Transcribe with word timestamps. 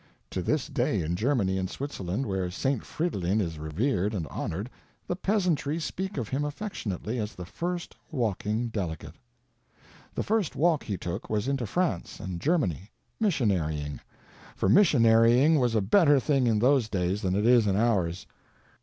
To 0.31 0.41
this 0.41 0.65
day 0.65 1.03
in 1.03 1.15
Germany 1.15 1.59
and 1.59 1.69
Switzerland, 1.69 2.25
where 2.25 2.49
St. 2.49 2.83
Fridolin 2.83 3.39
is 3.39 3.59
revered 3.59 4.15
and 4.15 4.25
honored, 4.29 4.67
the 5.05 5.15
peasantry 5.15 5.79
speak 5.79 6.17
of 6.17 6.29
him 6.29 6.43
affectionately 6.43 7.19
as 7.19 7.35
the 7.35 7.45
first 7.45 7.95
walking 8.09 8.69
delegate. 8.69 9.13
The 10.15 10.23
first 10.23 10.55
walk 10.55 10.81
he 10.85 10.97
took 10.97 11.29
was 11.29 11.47
into 11.47 11.67
France 11.67 12.19
and 12.19 12.41
Germany, 12.41 12.89
missionarying—for 13.21 14.67
missionarying 14.67 15.59
was 15.59 15.75
a 15.75 15.81
better 15.81 16.19
thing 16.19 16.47
in 16.47 16.57
those 16.57 16.89
days 16.89 17.21
than 17.21 17.35
it 17.35 17.45
is 17.45 17.67
in 17.67 17.75
ours. 17.75 18.25